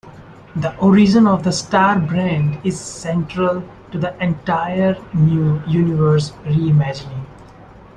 [0.55, 7.27] The origin of the Star Brand is central to the entire New Universe re-imagining.